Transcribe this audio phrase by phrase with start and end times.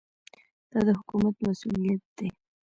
[0.71, 2.29] دا د حکومت مسوولیت دی.